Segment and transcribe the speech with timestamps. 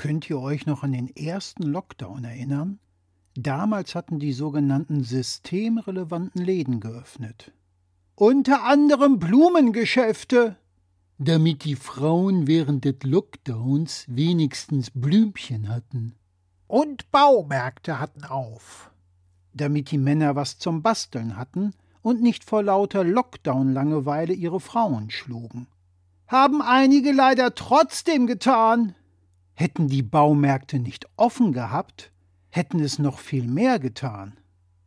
[0.00, 2.78] Könnt ihr euch noch an den ersten Lockdown erinnern?
[3.34, 7.52] Damals hatten die sogenannten systemrelevanten Läden geöffnet.
[8.14, 10.56] Unter anderem Blumengeschäfte.
[11.18, 16.14] Damit die Frauen während des Lockdowns wenigstens Blümchen hatten.
[16.66, 18.90] Und Baumärkte hatten auf.
[19.52, 25.66] Damit die Männer was zum Basteln hatten und nicht vor lauter Lockdown-Langeweile ihre Frauen schlugen.
[26.26, 28.94] Haben einige leider trotzdem getan.
[29.60, 32.12] Hätten die Baumärkte nicht offen gehabt,
[32.48, 34.38] hätten es noch viel mehr getan.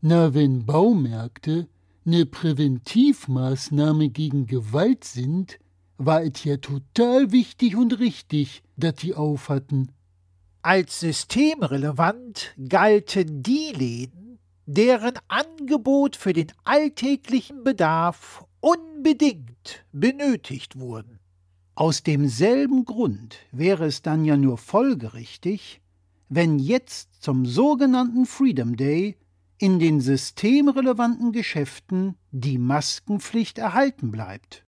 [0.00, 1.66] Na, wenn Baumärkte
[2.04, 5.58] ne Präventivmaßnahme gegen Gewalt sind,
[5.98, 9.90] war es ja total wichtig und richtig, dass die auf hatten.
[10.62, 21.19] Als systemrelevant galten die Läden, deren Angebot für den alltäglichen Bedarf unbedingt benötigt wurden.
[21.80, 25.80] Aus demselben Grund wäre es dann ja nur folgerichtig,
[26.28, 29.16] wenn jetzt zum sogenannten Freedom Day
[29.56, 34.66] in den systemrelevanten Geschäften die Maskenpflicht erhalten bleibt.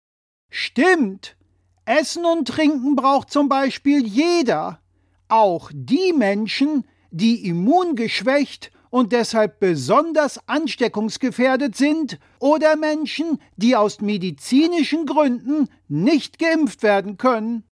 [0.50, 1.38] Stimmt!
[1.86, 4.80] Essen und Trinken braucht zum Beispiel jeder,
[5.28, 15.06] auch die Menschen, die immungeschwächt und deshalb besonders ansteckungsgefährdet sind oder Menschen, die aus medizinischen
[15.06, 17.66] Gründen nicht geimpft werden können.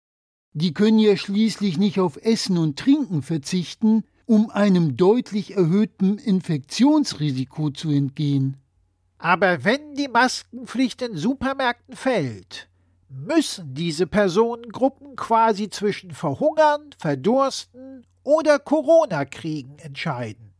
[0.51, 7.69] Die können ja schließlich nicht auf Essen und Trinken verzichten, um einem deutlich erhöhten Infektionsrisiko
[7.69, 8.57] zu entgehen.
[9.17, 12.67] Aber wenn die Maskenpflicht in Supermärkten fällt,
[13.07, 20.52] müssen diese Personengruppen quasi zwischen Verhungern, Verdursten oder Corona-Kriegen entscheiden.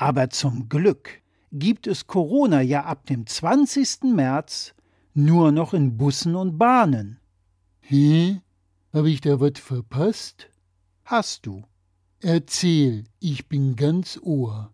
[0.00, 1.20] Aber zum Glück
[1.52, 4.04] gibt es Corona ja ab dem 20.
[4.04, 4.72] März
[5.12, 7.20] nur noch in Bussen und Bahnen.
[7.82, 8.40] Hä?
[8.94, 10.48] Hab ich da was verpasst?
[11.04, 11.64] Hast du.
[12.22, 14.72] Erzähl, ich bin ganz Ohr.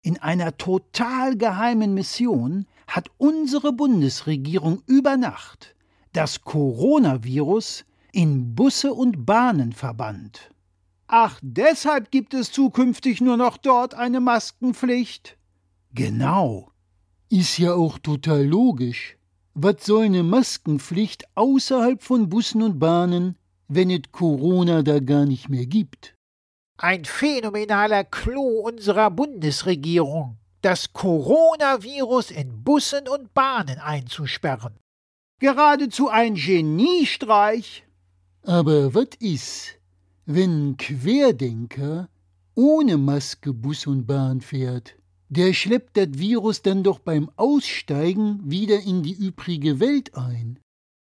[0.00, 5.76] In einer total geheimen Mission hat unsere Bundesregierung über Nacht
[6.14, 10.50] das Coronavirus in Busse und Bahnen verbannt.
[11.14, 15.36] Ach, deshalb gibt es zukünftig nur noch dort eine Maskenpflicht?
[15.92, 16.72] Genau.
[17.28, 19.18] Ist ja auch total logisch.
[19.52, 23.36] Was soll eine Maskenpflicht außerhalb von Bussen und Bahnen,
[23.68, 26.14] wenn es Corona da gar nicht mehr gibt?
[26.78, 34.78] Ein phänomenaler Clou unserer Bundesregierung, das Coronavirus in Bussen und Bahnen einzusperren.
[35.40, 37.84] Geradezu ein Geniestreich.
[38.44, 39.78] Aber was ist,
[40.26, 42.08] wenn ein Querdenker
[42.54, 44.96] ohne Maske Bus und Bahn fährt,
[45.28, 50.58] der schleppt das Virus dann doch beim Aussteigen wieder in die übrige Welt ein.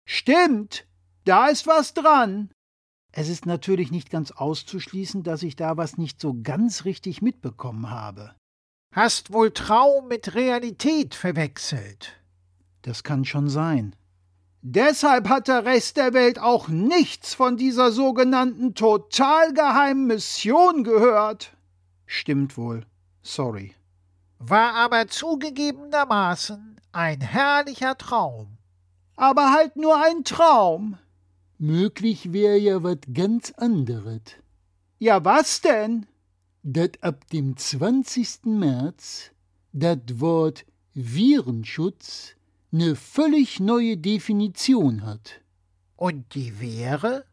[0.07, 0.87] Stimmt,
[1.25, 2.49] da ist was dran.
[3.11, 7.89] Es ist natürlich nicht ganz auszuschließen, dass ich da was nicht so ganz richtig mitbekommen
[7.89, 8.35] habe.
[8.93, 12.21] Hast wohl Traum mit Realität verwechselt.
[12.81, 13.95] Das kann schon sein.
[14.67, 21.55] Deshalb hat der Rest der Welt auch nichts von dieser sogenannten total geheimen Mission gehört.
[22.07, 22.83] Stimmt wohl.
[23.21, 23.75] Sorry.
[24.39, 28.57] War aber zugegebenermaßen ein herrlicher Traum.
[29.15, 30.97] Aber halt nur ein Traum.
[31.59, 34.21] Möglich wäre ja was ganz anderes.
[34.97, 36.07] Ja, was denn?
[36.63, 38.45] Dat ab dem 20.
[38.45, 39.29] März
[39.73, 40.65] dat Wort
[40.95, 42.35] Virenschutz
[42.75, 45.41] eine völlig neue Definition hat.
[45.95, 47.25] Und die wäre?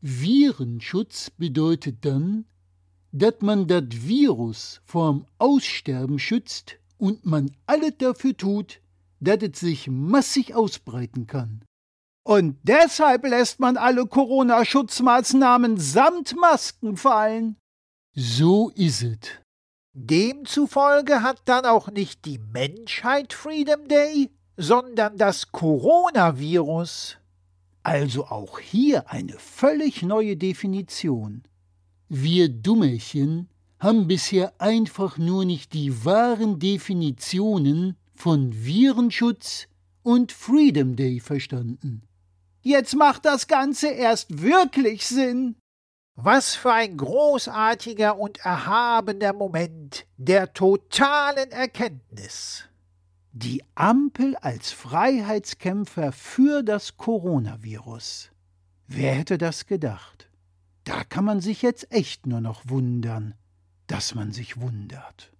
[0.00, 2.46] Virenschutz bedeutet dann,
[3.12, 8.80] dass man das Virus vorm Aussterben schützt und man alles dafür tut,
[9.20, 11.62] dass es sich massig ausbreiten kann.
[12.24, 17.56] Und deshalb lässt man alle Corona-Schutzmaßnahmen samt Masken fallen.
[18.14, 19.18] So is es.
[19.92, 27.16] Demzufolge hat dann auch nicht die Menschheit Freedom Day, sondern das Coronavirus.
[27.84, 31.44] Also auch hier eine völlig neue Definition.
[32.08, 39.68] Wir Dummerchen haben bisher einfach nur nicht die wahren Definitionen von Virenschutz
[40.02, 42.02] und Freedom Day verstanden.
[42.60, 45.54] Jetzt macht das Ganze erst wirklich Sinn.
[46.16, 52.67] Was für ein großartiger und erhabener Moment der totalen Erkenntnis.
[53.40, 58.32] Die Ampel als Freiheitskämpfer für das Coronavirus.
[58.88, 60.28] Wer hätte das gedacht?
[60.82, 63.36] Da kann man sich jetzt echt nur noch wundern,
[63.86, 65.30] dass man sich wundert.